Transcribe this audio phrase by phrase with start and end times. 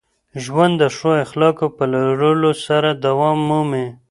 [0.43, 3.85] ژوند د ښو اخلاقو په لرلو سره دوام مومي.